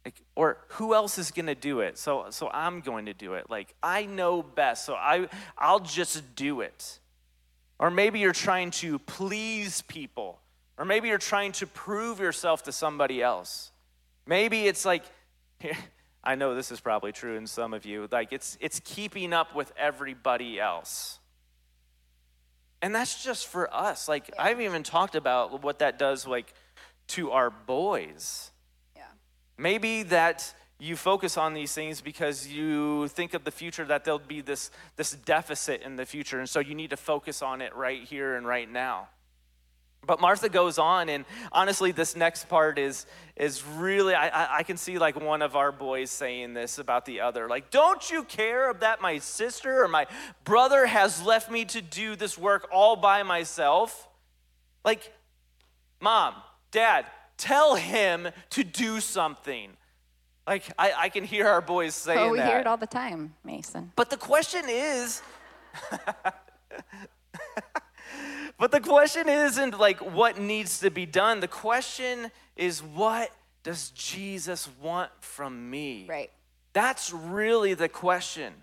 [0.06, 1.98] Like, or who else is going to do it?
[1.98, 3.50] So, so I'm going to do it.
[3.50, 7.00] Like, I know best, so I, I'll just do it.
[7.78, 10.40] Or maybe you're trying to please people,
[10.78, 13.72] Or maybe you're trying to prove yourself to somebody else.
[14.26, 15.04] Maybe it's like,
[16.24, 19.56] I know this is probably true in some of you, like it's, it's keeping up
[19.56, 21.20] with everybody else.
[22.84, 24.08] And that's just for us.
[24.08, 26.54] Like, I haven't even talked about what that does, like,
[27.10, 28.51] to our boys.
[29.62, 34.18] Maybe that you focus on these things because you think of the future that there'll
[34.18, 36.40] be this, this deficit in the future.
[36.40, 39.10] And so you need to focus on it right here and right now.
[40.04, 44.78] But Martha goes on, and honestly, this next part is, is really, I, I can
[44.78, 47.48] see like one of our boys saying this about the other.
[47.48, 50.08] Like, don't you care that my sister or my
[50.44, 54.08] brother has left me to do this work all by myself?
[54.84, 55.14] Like,
[56.00, 56.34] mom,
[56.72, 57.06] dad,
[57.42, 59.72] tell him to do something.
[60.48, 62.26] Like, I, I can hear our boys oh, saying that.
[62.26, 62.48] Oh, we that.
[62.48, 63.92] hear it all the time, Mason.
[63.96, 65.22] But the question is,
[68.58, 71.40] but the question isn't like what needs to be done.
[71.40, 73.32] The question is, what
[73.64, 76.06] does Jesus want from me?
[76.08, 76.32] Right.
[76.74, 78.54] That's really the question.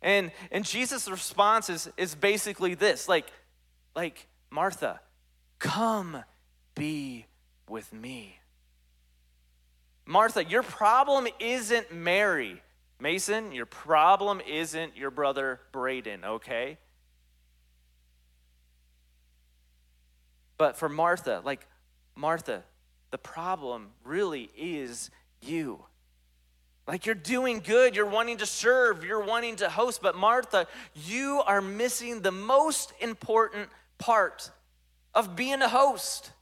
[0.00, 3.26] And and Jesus' response is, is basically this like,
[3.94, 5.00] like, Martha,
[5.58, 6.24] come
[6.74, 7.26] be
[7.68, 8.38] with me.
[10.04, 12.60] Martha, your problem isn't Mary.
[13.00, 16.78] Mason, your problem isn't your brother Braden, okay?
[20.58, 21.66] But for Martha, like,
[22.14, 22.62] Martha,
[23.10, 25.84] the problem really is you.
[26.86, 31.42] Like you're doing good, you're wanting to serve, you're wanting to host, but Martha, you
[31.46, 34.50] are missing the most important part
[35.14, 36.32] of being a host.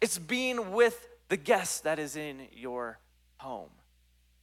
[0.00, 2.98] It's being with the guest that is in your
[3.38, 3.70] home.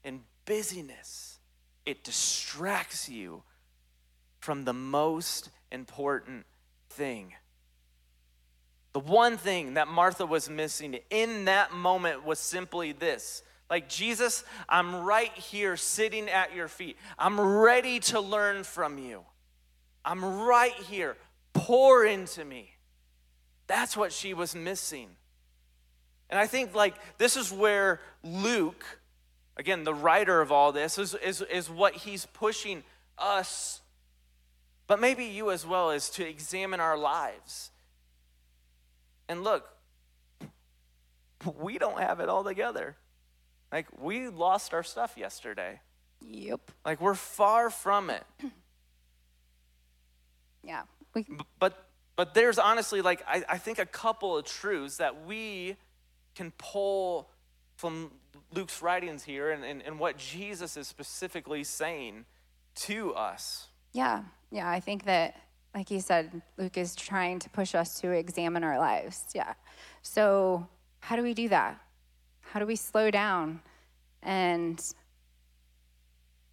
[0.03, 1.39] In busyness,
[1.85, 3.43] it distracts you
[4.39, 6.45] from the most important
[6.89, 7.33] thing.
[8.93, 13.43] The one thing that Martha was missing in that moment was simply this.
[13.69, 16.97] Like, Jesus, I'm right here sitting at your feet.
[17.17, 19.23] I'm ready to learn from you.
[20.05, 21.17] I'm right here.
[21.53, 22.71] Pour into me.
[23.67, 25.09] That's what she was missing.
[26.29, 28.83] And I think, like, this is where Luke,
[29.57, 32.83] again, the writer of all this, is, is, is what he's pushing
[33.17, 33.81] us,
[34.87, 37.71] but maybe you as well, is to examine our lives.
[39.27, 39.67] And look,
[41.59, 42.95] we don't have it all together.
[43.71, 45.81] Like, we lost our stuff yesterday.
[46.21, 46.71] Yep.
[46.85, 48.23] Like, we're far from it.
[50.67, 50.81] Yeah.
[51.13, 51.27] We,
[51.59, 55.75] But, but there's honestly, like, I, I think a couple of truths that we
[56.35, 57.29] can pull
[57.75, 58.11] from
[58.53, 62.25] Luke's writings here and, and, and what Jesus is specifically saying
[62.75, 63.67] to us.
[63.93, 64.23] yeah.
[64.51, 64.69] Yeah.
[64.69, 65.35] I think that,
[65.73, 69.25] like you said, Luke is trying to push us to examine our lives.
[69.33, 69.53] Yeah.
[70.01, 70.67] So,
[70.99, 71.77] how do we do that?
[72.41, 73.61] How do we slow down?
[74.21, 74.79] And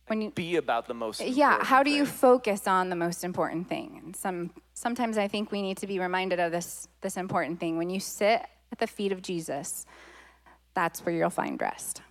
[0.06, 2.14] when you, Be about the most yeah, how do you thing.
[2.14, 4.00] focus on the most important thing?
[4.02, 7.78] And some sometimes I think we need to be reminded of this this important thing.
[7.78, 8.42] When you sit
[8.72, 9.86] at the feet of Jesus,
[10.74, 12.02] that's where you'll find rest.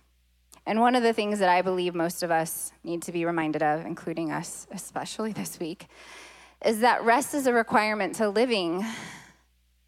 [0.64, 3.62] And one of the things that I believe most of us need to be reminded
[3.62, 5.88] of, including us, especially this week,
[6.64, 8.84] is that rest is a requirement to living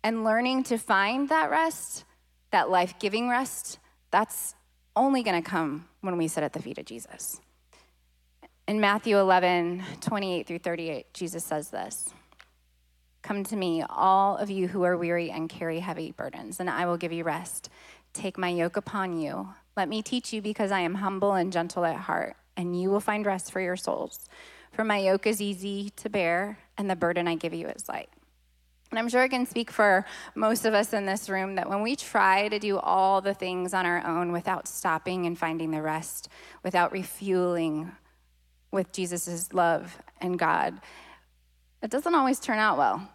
[0.02, 2.04] and learning to find that rest,
[2.50, 3.78] that life giving rest,
[4.10, 4.54] that's
[4.96, 7.40] only going to come when we sit at the feet of Jesus.
[8.66, 12.12] In Matthew 11, 28 through 38, Jesus says this
[13.24, 16.84] Come to me, all of you who are weary and carry heavy burdens, and I
[16.84, 17.70] will give you rest.
[18.12, 19.48] Take my yoke upon you.
[19.78, 23.00] Let me teach you, because I am humble and gentle at heart, and you will
[23.00, 24.28] find rest for your souls.
[24.72, 28.10] For my yoke is easy to bear, and the burden I give you is light.
[28.90, 31.80] And I'm sure I can speak for most of us in this room that when
[31.80, 35.80] we try to do all the things on our own without stopping and finding the
[35.80, 36.28] rest,
[36.62, 37.90] without refueling
[38.70, 40.78] with Jesus' love and God,
[41.84, 43.06] it doesn't always turn out well.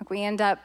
[0.00, 0.60] Like we end up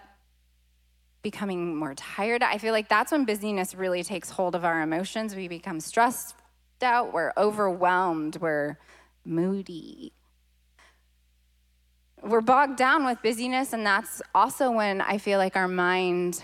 [1.24, 2.44] becoming more tired.
[2.44, 5.36] I feel like that's when busyness really takes hold of our emotions.
[5.36, 6.36] We become stressed
[6.82, 8.78] out, we're overwhelmed, we're
[9.26, 10.14] moody.
[12.22, 16.42] We're bogged down with busyness, and that's also when I feel like our mind,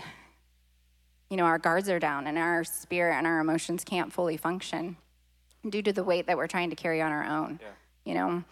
[1.30, 4.96] you know, our guards are down and our spirit and our emotions can't fully function
[5.68, 7.60] due to the weight that we're trying to carry on our own,
[8.04, 8.42] you know?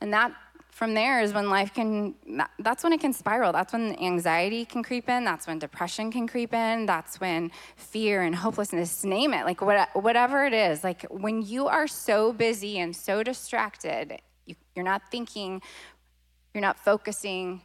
[0.00, 0.32] And that
[0.72, 2.14] from there is when life can,
[2.58, 3.52] that's when it can spiral.
[3.52, 5.22] That's when anxiety can creep in.
[5.22, 6.86] That's when depression can creep in.
[6.86, 10.82] That's when fear and hopelessness, name it, like what, whatever it is.
[10.82, 15.60] Like when you are so busy and so distracted, you, you're not thinking,
[16.54, 17.60] you're not focusing,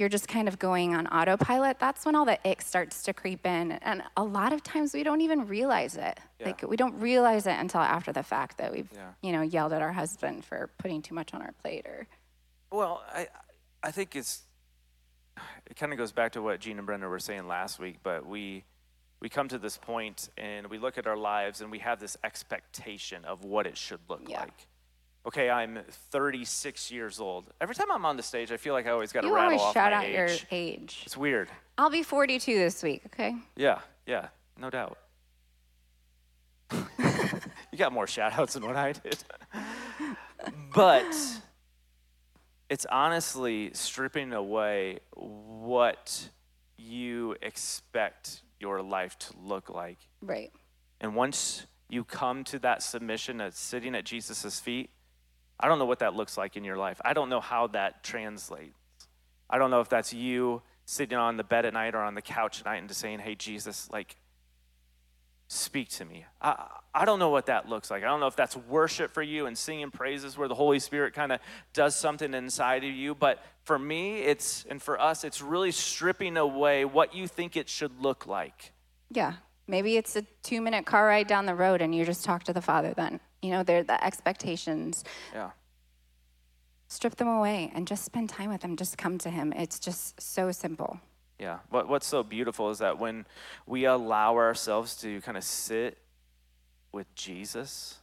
[0.00, 3.46] you're just kind of going on autopilot, that's when all the ick starts to creep
[3.46, 3.72] in.
[3.72, 6.18] And a lot of times we don't even realize it.
[6.40, 6.46] Yeah.
[6.46, 9.10] Like we don't realize it until after the fact that we've, Yeah.
[9.20, 12.06] you know, yelled at our husband for putting too much on our plate or
[12.72, 13.28] Well, I
[13.82, 14.42] I think it's
[15.66, 18.24] it kind of goes back to what Gene and Brenda were saying last week, but
[18.26, 18.64] we
[19.20, 22.16] we come to this point and we look at our lives and we have this
[22.24, 24.40] expectation of what it should look Yeah.
[24.40, 24.66] like.
[25.26, 27.44] Okay, I'm 36 years old.
[27.60, 29.50] Every time I'm on the stage, I feel like I always got to you rattle
[29.50, 30.14] always off shout my out age.
[30.16, 31.02] your age.
[31.04, 31.50] It's weird.
[31.76, 33.34] I'll be 42 this week, okay?
[33.54, 34.28] Yeah, yeah,
[34.58, 34.96] no doubt.
[36.72, 39.18] you got more shout outs than what I did.
[40.74, 41.04] but
[42.70, 46.30] it's honestly stripping away what
[46.78, 49.98] you expect your life to look like.
[50.22, 50.50] Right.
[51.00, 54.90] And once you come to that submission of sitting at Jesus' feet,
[55.60, 57.00] I don't know what that looks like in your life.
[57.04, 58.74] I don't know how that translates.
[59.48, 62.22] I don't know if that's you sitting on the bed at night or on the
[62.22, 64.16] couch at night and just saying, hey, Jesus, like,
[65.48, 66.24] speak to me.
[66.40, 68.02] I, I don't know what that looks like.
[68.02, 71.12] I don't know if that's worship for you and singing praises where the Holy Spirit
[71.12, 71.40] kind of
[71.72, 73.14] does something inside of you.
[73.14, 77.68] But for me, it's, and for us, it's really stripping away what you think it
[77.68, 78.72] should look like.
[79.10, 79.34] Yeah.
[79.66, 82.52] Maybe it's a two minute car ride down the road and you just talk to
[82.52, 83.20] the Father then.
[83.42, 85.04] You know, they're the expectations.
[85.32, 85.50] Yeah.
[86.88, 88.76] Strip them away and just spend time with Him.
[88.76, 89.52] Just come to Him.
[89.52, 91.00] It's just so simple.
[91.38, 91.58] Yeah.
[91.70, 93.26] What, what's so beautiful is that when
[93.66, 95.98] we allow ourselves to kind of sit
[96.92, 97.98] with Jesus,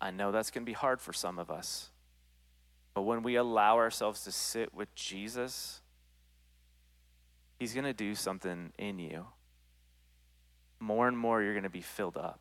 [0.00, 1.90] I know that's going to be hard for some of us.
[2.94, 5.80] But when we allow ourselves to sit with Jesus,
[7.58, 9.26] He's going to do something in you.
[10.78, 12.40] More and more, you're going to be filled up.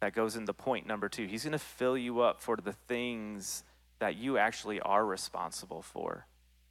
[0.00, 1.26] That goes into point number two.
[1.26, 3.62] He's going to fill you up for the things
[3.98, 6.26] that you actually are responsible for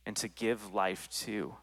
[0.06, 1.56] and to give life to.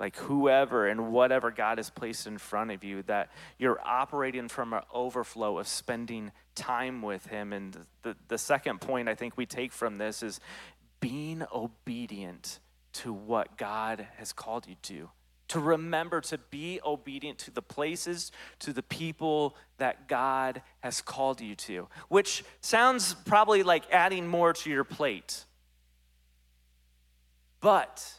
[0.00, 4.72] Like whoever and whatever God has placed in front of you, that you're operating from
[4.72, 7.52] an overflow of spending time with Him.
[7.52, 10.40] And the, the second point I think we take from this is
[10.98, 12.58] being obedient
[12.94, 15.10] to what God has called you to.
[15.52, 21.42] To remember to be obedient to the places, to the people that God has called
[21.42, 25.44] you to, which sounds probably like adding more to your plate.
[27.60, 28.18] But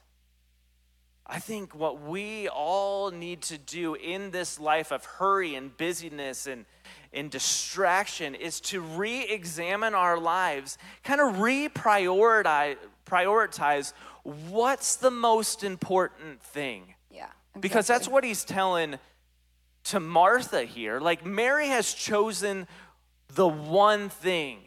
[1.26, 6.46] I think what we all need to do in this life of hurry and busyness
[6.46, 6.66] and,
[7.14, 13.94] and distraction is to re examine our lives, kind of reprioritize prioritize
[14.24, 16.93] what's the most important thing.
[17.60, 18.98] Because that's what he's telling
[19.86, 21.00] to Martha here.
[21.00, 22.68] Like, Mary has chosen
[23.36, 24.60] the one thing.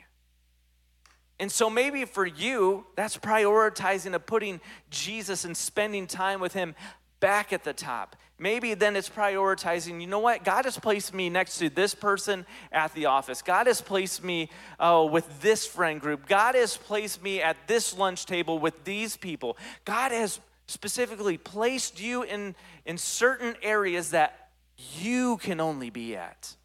[1.38, 6.75] And so maybe for you, that's prioritizing of putting Jesus and spending time with him
[7.20, 8.16] back at the top.
[8.38, 10.44] Maybe then it's prioritizing, you know what?
[10.44, 13.40] God has placed me next to this person at the office.
[13.40, 16.27] God has placed me oh, with this friend group.
[16.27, 19.57] God has placed me at this lunch table with these people.
[19.87, 24.51] God has specifically placed you in, in certain areas that
[24.99, 26.57] you can only be at.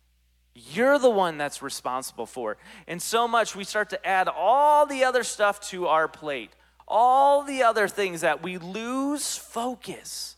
[0.54, 2.58] You're the one that's responsible for it.
[2.88, 6.52] And so much we start to add all the other stuff to our plate,
[6.88, 10.36] all the other things that we lose focus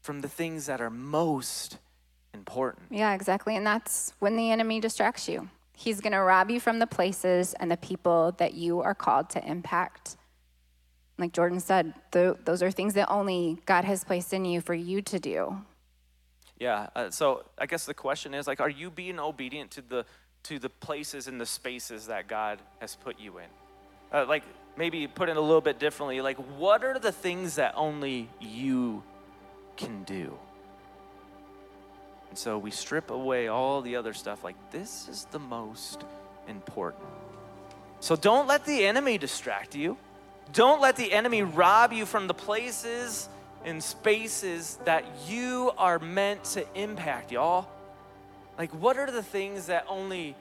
[0.00, 1.78] from the things that are most
[2.32, 2.86] important.
[2.90, 3.56] Yeah, exactly.
[3.56, 5.48] And that's when the enemy distracts you.
[5.76, 9.28] He's going to rob you from the places and the people that you are called
[9.30, 10.16] to impact.
[11.18, 14.74] Like Jordan said, th- those are things that only God has placed in you for
[14.74, 15.56] you to do.
[16.58, 16.88] Yeah.
[16.94, 20.06] Uh, so I guess the question is like, are you being obedient to the
[20.44, 23.46] to the places and the spaces that God has put you in?
[24.12, 24.44] Uh, like
[24.76, 26.20] maybe put it a little bit differently.
[26.20, 29.02] Like, what are the things that only you
[29.76, 30.36] can do?
[32.28, 34.42] And so we strip away all the other stuff.
[34.42, 36.04] Like this is the most
[36.48, 37.04] important.
[38.00, 39.96] So don't let the enemy distract you.
[40.52, 43.28] Don't let the enemy rob you from the places
[43.64, 47.68] and spaces that you are meant to impact, y'all.
[48.58, 50.36] Like, what are the things that only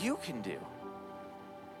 [0.00, 0.58] you can do?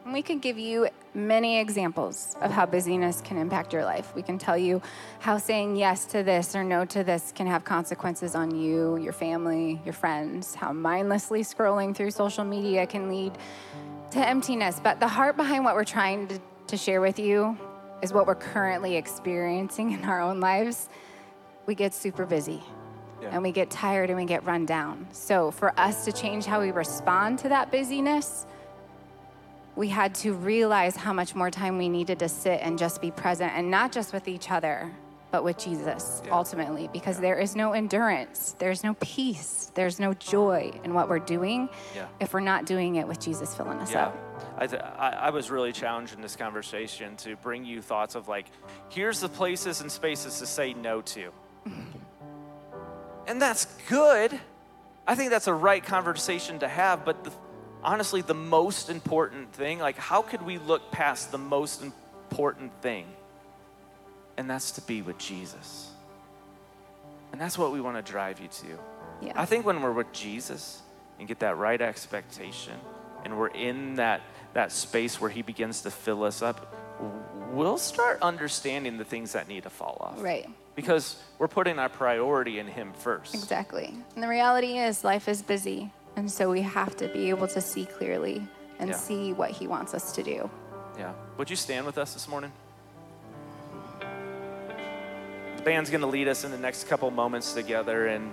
[0.04, 4.12] We could give you many examples of how busyness can impact your life.
[4.16, 4.82] We can tell you
[5.20, 9.12] how saying yes to this or no to this can have consequences on you, your
[9.12, 13.38] family, your friends, how mindlessly scrolling through social media can lead
[14.10, 14.80] to emptiness.
[14.82, 16.40] But the heart behind what we're trying to,
[16.72, 17.54] to share with you
[18.00, 20.88] is what we're currently experiencing in our own lives.
[21.66, 22.62] We get super busy
[23.20, 23.28] Yeah.
[23.32, 25.06] and we get tired and we get run down.
[25.12, 28.46] So, for us to change how we respond to that busyness,
[29.76, 33.10] we had to realize how much more time we needed to sit and just be
[33.10, 34.90] present and not just with each other,
[35.30, 36.32] but with Jesus Yeah.
[36.32, 41.18] ultimately, because there is no endurance, there's no peace, there's no joy in what we're
[41.18, 42.06] doing Yeah.
[42.18, 44.06] if we're not doing it with Jesus filling us Yeah.
[44.06, 44.16] up.
[44.58, 48.28] I, th- I, I was really challenged in this conversation to bring you thoughts of
[48.28, 48.46] like,
[48.90, 51.30] here's the places and spaces to say no to.
[53.26, 54.38] and that's good.
[55.06, 57.32] I think that's a right conversation to have, but the,
[57.82, 63.06] honestly, the most important thing, like, how could we look past the most important thing?
[64.36, 65.90] And that's to be with Jesus.
[67.32, 68.78] And that's what we want to drive you to.
[69.26, 69.32] Yeah.
[69.34, 70.82] I think when we're with Jesus
[71.18, 72.74] and get that right expectation,
[73.24, 74.20] and we're in that
[74.54, 76.74] that space where He begins to fill us up,
[77.52, 80.22] we'll start understanding the things that need to fall off.
[80.22, 80.48] Right.
[80.74, 83.34] Because we're putting our priority in Him first.
[83.34, 83.94] Exactly.
[84.14, 85.90] And the reality is, life is busy.
[86.16, 88.46] And so we have to be able to see clearly
[88.78, 88.96] and Yeah.
[88.96, 90.50] see what He wants us to do.
[90.98, 91.12] Yeah.
[91.38, 92.52] Would you stand with us this morning?
[95.56, 98.32] The band's going to lead us in the next couple moments together, and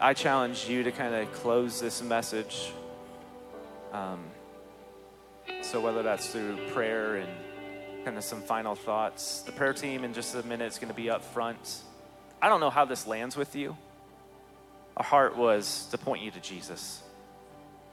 [0.00, 2.72] I challenge you to kind of close this message.
[3.92, 4.20] Um,
[5.60, 7.28] so, whether that's through prayer and
[8.04, 10.94] kind of some final thoughts, the prayer team in just a minute is going to
[10.94, 11.80] be up front.
[12.40, 13.76] I don't know how this lands with you.
[14.96, 17.02] Our heart was to point you to Jesus.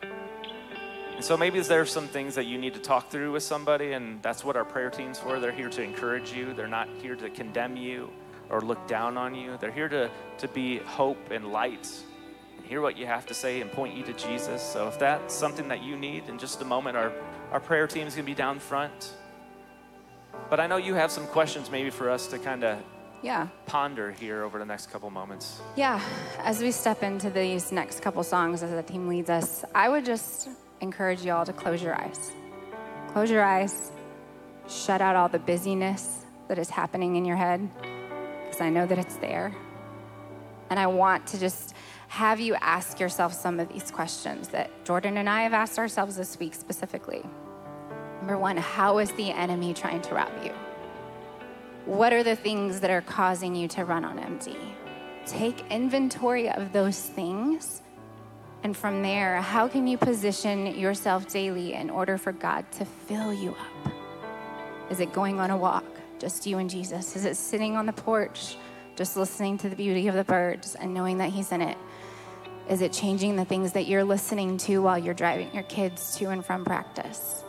[0.01, 4.21] And so maybe there's some things that you need to talk through with somebody, and
[4.23, 5.39] that's what our prayer team's for.
[5.39, 6.53] They're here to encourage you.
[6.53, 8.09] They're not here to condemn you
[8.49, 9.57] or look down on you.
[9.59, 11.87] They're here to, to be hope and light
[12.69, 14.61] hear what you have to say and point you to Jesus.
[14.61, 17.11] So if that's something that you need, in just a moment, our,
[17.51, 19.11] our prayer team is going to be down front.
[20.51, 22.77] But I know you have some questions maybe for us to kind of
[23.23, 23.47] Yeah.
[23.65, 25.59] ponder here over the next couple moments.
[25.75, 25.99] Yeah.
[26.43, 30.05] As we step into these next couple songs as the team leads us, I would
[30.05, 30.47] just
[30.79, 32.31] encourage you all to close your eyes.
[33.13, 33.91] Close your eyes.
[34.67, 37.67] Shut out all the busyness that is happening in your head
[38.45, 39.55] because I know that it's there.
[40.69, 41.73] And I want to just
[42.09, 46.15] have you ask yourself some of these questions that Jordan and I have asked ourselves
[46.15, 47.23] this week specifically.
[48.17, 50.51] Number one, how is the enemy trying to rob you?
[51.85, 54.57] What are the things that are causing you to run on empty?
[55.27, 57.83] Take inventory of those things.
[58.63, 63.31] And from there, how can you position yourself daily in order for God to fill
[63.31, 63.93] you up?
[64.89, 65.85] Is it going on a walk,
[66.17, 67.15] just you and Jesus?
[67.15, 68.57] Is it sitting on the porch,
[68.95, 71.77] just listening to the beauty of the birds and knowing that He's in it?
[72.69, 76.29] Is it changing the things that you're listening to while you're driving your kids to
[76.29, 77.43] and from practice?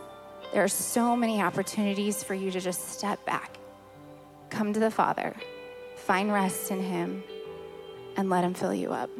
[0.51, 3.57] There are so many opportunities for you to just step back,
[4.49, 5.35] come to the Father,
[5.95, 7.23] find rest in Him,
[8.17, 9.11] and let Him fill you up.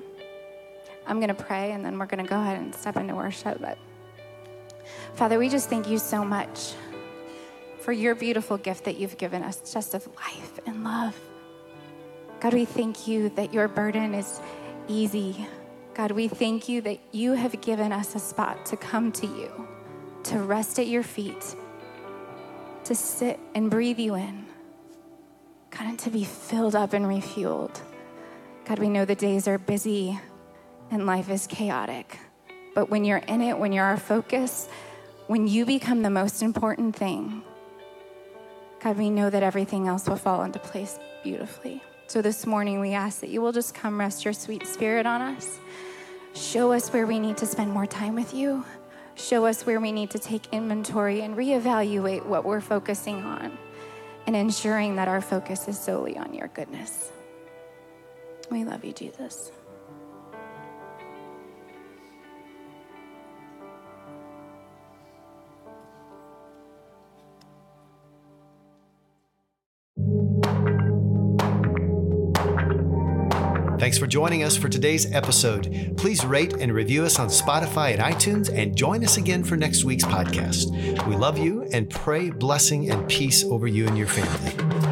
[1.06, 3.62] I'm going to pray and then we're going to go ahead and step into worship.
[3.62, 3.78] But
[5.14, 6.74] Father, we just thank you so much
[7.80, 11.16] for your beautiful gift that you've given us just of life and love.
[12.40, 14.40] God, we thank you that your burden is
[14.88, 15.48] easy.
[15.94, 19.68] God, we thank you that you have given us a spot to come to you,
[20.24, 21.56] to rest at your feet,
[22.86, 24.46] to sit and breathe you in.
[25.70, 27.80] God, and to be filled up and refueled.
[28.66, 30.20] God, we know the days are busy
[30.92, 32.20] and life is chaotic.
[32.74, 34.70] But when you're in it, when you're our focus,
[35.28, 37.44] when you become the most important thing,
[38.82, 41.84] God, we know that everything else will fall into place beautifully.
[42.12, 45.22] So this morning, we ask that you will just come rest your sweet spirit on
[45.22, 45.60] us.
[46.34, 48.66] Show us where we need to spend more time with you.
[49.16, 53.58] Show us where we need to take inventory and reevaluate what we're focusing on
[54.28, 57.14] and ensuring that our focus is solely on your goodness.
[58.50, 59.50] We love you, Jesus.
[73.82, 75.96] Thanks for joining us for today's episode.
[75.98, 79.86] Please rate and review us on Spotify and iTunes and join us again for next
[79.86, 80.70] week's podcast.
[81.08, 84.91] We love you and pray blessing and peace over you and your family.